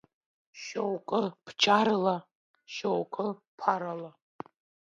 [0.61, 2.15] Шьоукы бџьарла,
[2.73, 3.27] Шьоукы
[3.59, 4.11] ԥарала.